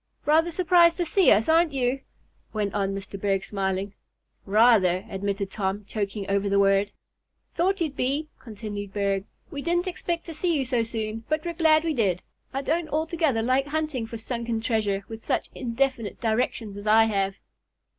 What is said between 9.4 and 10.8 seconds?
"We didn't expect to meet you